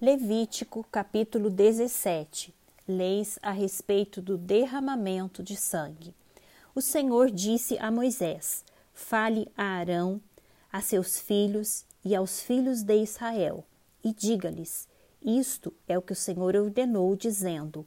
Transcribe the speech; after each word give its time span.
Levítico, 0.00 0.84
capítulo 0.90 1.48
17 1.48 2.52
Leis 2.86 3.38
a 3.40 3.52
respeito 3.52 4.20
do 4.20 4.36
derramamento 4.36 5.40
de 5.40 5.56
sangue. 5.56 6.12
O 6.74 6.80
Senhor 6.80 7.30
disse 7.30 7.78
a 7.78 7.92
Moisés: 7.92 8.64
Fale 8.92 9.46
a 9.56 9.62
Arão, 9.62 10.20
a 10.72 10.80
seus 10.80 11.20
filhos 11.20 11.84
e 12.04 12.12
aos 12.12 12.42
filhos 12.42 12.82
de 12.82 12.96
Israel, 12.96 13.64
e 14.02 14.12
diga-lhes: 14.12 14.88
Isto 15.22 15.72
é 15.86 15.96
o 15.96 16.02
que 16.02 16.12
o 16.12 16.16
Senhor 16.16 16.56
ordenou, 16.56 17.14
dizendo: 17.14 17.86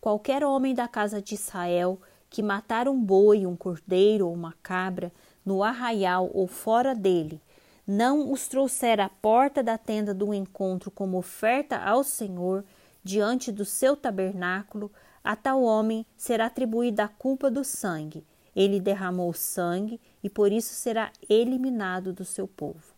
Qualquer 0.00 0.42
homem 0.42 0.74
da 0.74 0.88
casa 0.88 1.22
de 1.22 1.36
Israel 1.36 2.00
que 2.28 2.42
matar 2.42 2.88
um 2.88 3.00
boi, 3.00 3.46
um 3.46 3.54
cordeiro 3.54 4.26
ou 4.26 4.34
uma 4.34 4.54
cabra 4.60 5.12
no 5.46 5.62
arraial 5.62 6.28
ou 6.34 6.48
fora 6.48 6.96
dele, 6.96 7.40
não 7.86 8.32
os 8.32 8.48
trouxer 8.48 9.00
à 9.00 9.08
porta 9.08 9.62
da 9.62 9.76
tenda 9.76 10.14
do 10.14 10.32
encontro 10.32 10.90
como 10.90 11.18
oferta 11.18 11.76
ao 11.76 12.02
Senhor 12.02 12.64
diante 13.02 13.52
do 13.52 13.64
seu 13.64 13.94
tabernáculo, 13.96 14.90
a 15.22 15.36
tal 15.36 15.62
homem 15.62 16.06
será 16.16 16.46
atribuída 16.46 17.04
a 17.04 17.08
culpa 17.08 17.50
do 17.50 17.62
sangue. 17.62 18.24
Ele 18.56 18.80
derramou 18.80 19.32
sangue 19.32 20.00
e 20.22 20.30
por 20.30 20.52
isso 20.52 20.74
será 20.74 21.10
eliminado 21.28 22.12
do 22.12 22.24
seu 22.24 22.46
povo. 22.46 22.94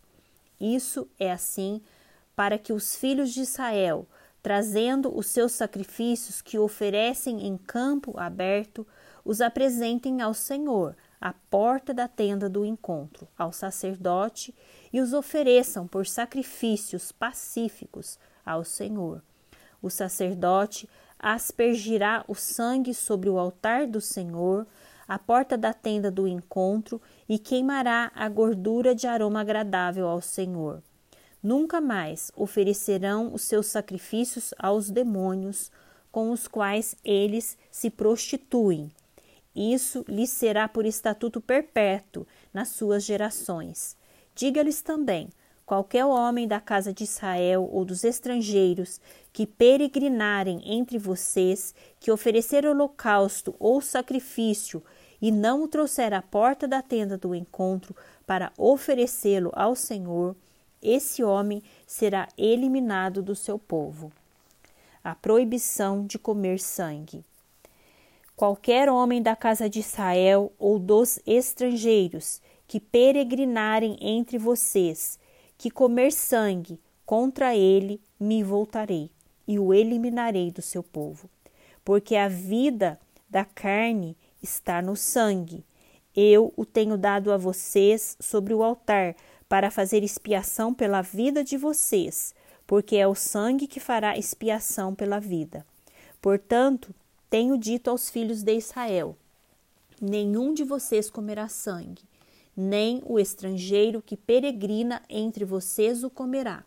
Isso 0.59 1.07
é 1.19 1.31
assim 1.31 1.81
para 2.35 2.57
que 2.57 2.71
os 2.71 2.95
filhos 2.95 3.33
de 3.33 3.41
Israel, 3.41 4.07
trazendo 4.41 5.15
os 5.15 5.27
seus 5.27 5.51
sacrifícios 5.51 6.41
que 6.41 6.57
oferecem 6.57 7.45
em 7.47 7.57
campo 7.57 8.13
aberto, 8.17 8.85
os 9.25 9.41
apresentem 9.41 10.21
ao 10.21 10.33
Senhor, 10.33 10.95
à 11.19 11.33
porta 11.33 11.93
da 11.93 12.07
tenda 12.07 12.49
do 12.49 12.65
encontro, 12.65 13.27
ao 13.37 13.51
sacerdote 13.51 14.53
e 14.91 15.01
os 15.01 15.13
ofereçam 15.13 15.87
por 15.87 16.05
sacrifícios 16.05 17.11
pacíficos 17.11 18.19
ao 18.45 18.63
Senhor. 18.63 19.21
O 19.81 19.89
sacerdote 19.89 20.89
aspergirá 21.19 22.23
o 22.27 22.35
sangue 22.35 22.93
sobre 22.93 23.29
o 23.29 23.39
altar 23.39 23.87
do 23.87 23.99
Senhor, 23.99 24.67
à 25.07 25.17
porta 25.17 25.57
da 25.57 25.73
tenda 25.73 26.11
do 26.11 26.27
encontro, 26.27 27.01
e 27.27 27.39
queimará 27.39 28.11
a 28.13 28.29
gordura 28.29 28.93
de 28.93 29.07
aroma 29.07 29.41
agradável 29.41 30.07
ao 30.07 30.21
Senhor. 30.21 30.81
Nunca 31.41 31.79
mais 31.79 32.31
oferecerão 32.35 33.33
os 33.33 33.43
seus 33.43 33.67
sacrifícios 33.67 34.53
aos 34.57 34.89
demônios, 34.89 35.71
com 36.11 36.31
os 36.31 36.47
quais 36.47 36.95
eles 37.03 37.57
se 37.69 37.89
prostituem. 37.89 38.91
Isso 39.57 40.05
lhes 40.07 40.29
será 40.29 40.67
por 40.67 40.85
estatuto 40.85 41.41
perpétuo 41.41 42.27
nas 42.53 42.67
suas 42.67 43.03
gerações. 43.03 43.97
Diga-lhes 44.35 44.83
também: 44.83 45.29
qualquer 45.65 46.05
homem 46.05 46.47
da 46.47 46.59
casa 46.59 46.93
de 46.93 47.03
Israel 47.03 47.67
ou 47.73 47.83
dos 47.83 48.03
estrangeiros 48.03 49.01
que 49.33 49.47
peregrinarem 49.47 50.61
entre 50.63 50.99
vocês, 50.99 51.73
que 51.99 52.11
oferecer 52.11 52.67
holocausto 52.67 53.55
ou 53.57 53.81
sacrifício 53.81 54.83
e 55.19 55.31
não 55.31 55.63
o 55.63 55.67
trouxer 55.67 56.13
à 56.13 56.21
porta 56.21 56.67
da 56.67 56.83
tenda 56.83 57.17
do 57.17 57.33
encontro 57.33 57.95
para 58.27 58.53
oferecê-lo 58.59 59.49
ao 59.55 59.75
Senhor, 59.75 60.35
esse 60.83 61.23
homem 61.23 61.63
será 61.87 62.27
eliminado 62.37 63.23
do 63.23 63.35
seu 63.35 63.57
povo. 63.57 64.11
A 65.03 65.15
proibição 65.15 66.05
de 66.05 66.19
comer 66.19 66.59
sangue. 66.59 67.25
Qualquer 68.37 68.87
homem 68.87 69.19
da 69.19 69.35
casa 69.35 69.67
de 69.67 69.79
Israel 69.79 70.53
ou 70.59 70.77
dos 70.77 71.19
estrangeiros 71.25 72.39
que 72.67 72.79
peregrinarem 72.79 73.97
entre 73.99 74.37
vocês, 74.37 75.17
que 75.57 75.71
comer 75.71 76.11
sangue, 76.11 76.79
contra 77.03 77.55
ele 77.55 77.99
me 78.19 78.43
voltarei 78.43 79.09
e 79.47 79.57
o 79.57 79.73
eliminarei 79.73 80.51
do 80.51 80.61
seu 80.61 80.83
povo. 80.83 81.27
Porque 81.83 82.15
a 82.15 82.27
vida 82.27 82.99
da 83.27 83.43
carne 83.43 84.15
está 84.39 84.83
no 84.83 84.95
sangue. 84.95 85.65
Eu 86.15 86.53
o 86.55 86.63
tenho 86.63 86.95
dado 86.95 87.31
a 87.31 87.37
vocês 87.37 88.15
sobre 88.19 88.53
o 88.53 88.61
altar, 88.61 89.15
para 89.49 89.71
fazer 89.71 90.03
expiação 90.03 90.75
pela 90.75 91.01
vida 91.01 91.43
de 91.43 91.57
vocês, 91.57 92.35
porque 92.67 92.97
é 92.97 93.07
o 93.07 93.15
sangue 93.15 93.65
que 93.65 93.79
fará 93.79 94.15
expiação 94.15 94.93
pela 94.93 95.19
vida. 95.19 95.65
Portanto, 96.21 96.93
tenho 97.29 97.57
dito 97.57 97.89
aos 97.89 98.09
filhos 98.09 98.43
de 98.43 98.55
Israel: 98.55 99.17
nenhum 100.01 100.53
de 100.53 100.63
vocês 100.63 101.09
comerá 101.09 101.47
sangue, 101.47 102.03
nem 102.55 103.01
o 103.05 103.19
estrangeiro 103.19 104.01
que 104.01 104.15
peregrina 104.15 105.01
entre 105.09 105.43
vocês 105.45 106.03
o 106.03 106.09
comerá. 106.09 106.63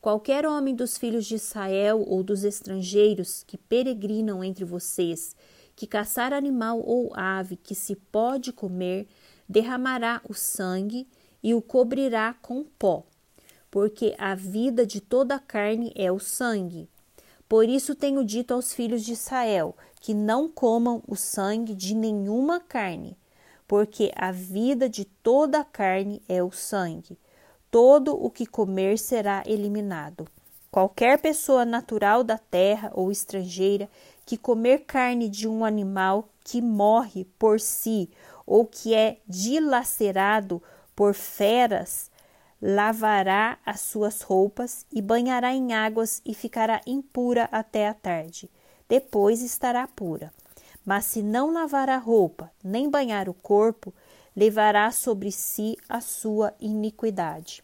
Qualquer 0.00 0.46
homem 0.46 0.74
dos 0.74 0.96
filhos 0.96 1.26
de 1.26 1.34
Israel 1.34 2.04
ou 2.06 2.22
dos 2.22 2.44
estrangeiros 2.44 3.42
que 3.44 3.58
peregrinam 3.58 4.44
entre 4.44 4.64
vocês, 4.64 5.34
que 5.74 5.86
caçar 5.86 6.32
animal 6.32 6.80
ou 6.80 7.12
ave 7.14 7.56
que 7.56 7.74
se 7.74 7.96
pode 7.96 8.52
comer, 8.52 9.08
derramará 9.48 10.20
o 10.28 10.34
sangue 10.34 11.08
e 11.42 11.54
o 11.54 11.62
cobrirá 11.62 12.34
com 12.34 12.64
pó, 12.78 13.04
porque 13.70 14.14
a 14.18 14.34
vida 14.34 14.86
de 14.86 15.00
toda 15.00 15.34
a 15.34 15.40
carne 15.40 15.92
é 15.96 16.12
o 16.12 16.18
sangue. 16.18 16.88
Por 17.48 17.68
isso 17.68 17.94
tenho 17.94 18.24
dito 18.24 18.52
aos 18.52 18.74
filhos 18.74 19.02
de 19.02 19.12
Israel 19.12 19.74
que 20.00 20.12
não 20.12 20.48
comam 20.48 21.02
o 21.08 21.16
sangue 21.16 21.74
de 21.74 21.94
nenhuma 21.94 22.60
carne, 22.60 23.16
porque 23.66 24.12
a 24.14 24.30
vida 24.30 24.88
de 24.88 25.04
toda 25.04 25.60
a 25.60 25.64
carne 25.64 26.22
é 26.28 26.42
o 26.42 26.50
sangue. 26.50 27.18
Todo 27.70 28.14
o 28.14 28.30
que 28.30 28.46
comer 28.46 28.98
será 28.98 29.42
eliminado. 29.46 30.26
Qualquer 30.70 31.18
pessoa 31.18 31.64
natural 31.64 32.22
da 32.22 32.36
terra 32.36 32.90
ou 32.94 33.10
estrangeira 33.10 33.88
que 34.26 34.36
comer 34.36 34.84
carne 34.84 35.28
de 35.28 35.48
um 35.48 35.64
animal 35.64 36.28
que 36.44 36.60
morre 36.60 37.26
por 37.38 37.58
si 37.58 38.10
ou 38.46 38.64
que 38.64 38.94
é 38.94 39.18
dilacerado 39.26 40.62
por 40.94 41.14
feras, 41.14 42.10
lavará 42.60 43.58
as 43.64 43.80
suas 43.80 44.22
roupas 44.22 44.84
e 44.92 45.00
banhará 45.00 45.54
em 45.54 45.72
águas 45.72 46.20
e 46.24 46.34
ficará 46.34 46.80
impura 46.86 47.48
até 47.52 47.88
a 47.88 47.94
tarde. 47.94 48.50
Depois 48.88 49.42
estará 49.42 49.86
pura. 49.86 50.32
Mas 50.84 51.04
se 51.04 51.22
não 51.22 51.52
lavar 51.52 51.88
a 51.90 51.98
roupa, 51.98 52.50
nem 52.64 52.88
banhar 52.88 53.28
o 53.28 53.34
corpo, 53.34 53.92
levará 54.34 54.90
sobre 54.90 55.30
si 55.30 55.76
a 55.88 56.00
sua 56.00 56.54
iniquidade. 56.58 57.62